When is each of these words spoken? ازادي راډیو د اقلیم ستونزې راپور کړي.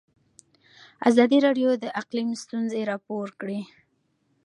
ازادي 1.09 1.37
راډیو 1.45 1.69
د 1.83 1.85
اقلیم 2.01 2.29
ستونزې 2.43 2.81
راپور 2.91 3.27
کړي. 3.39 3.61